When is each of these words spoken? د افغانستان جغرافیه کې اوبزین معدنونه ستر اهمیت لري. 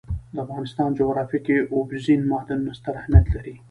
د 0.33 0.35
افغانستان 0.45 0.89
جغرافیه 0.99 1.39
کې 1.45 1.57
اوبزین 1.73 2.21
معدنونه 2.31 2.71
ستر 2.79 2.93
اهمیت 3.01 3.27
لري. 3.35 3.53